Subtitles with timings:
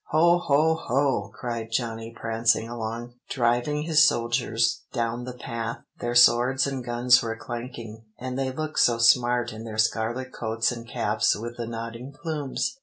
[0.05, 6.65] "'Hoh hoh hoh!' cried Johnny, prancing along, driving his soldiers down the path; their swords
[6.65, 11.35] and guns were clanking, and they looked so smart in their scarlet coats and caps
[11.35, 12.79] with the nodding plumes.